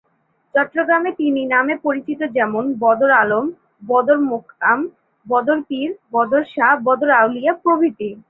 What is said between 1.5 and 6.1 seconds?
নামে পরিচিত যেমন- বদর আলম, বদর মোকাম, বদর পীর,